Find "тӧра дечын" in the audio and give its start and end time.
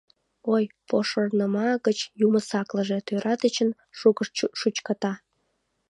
3.07-3.69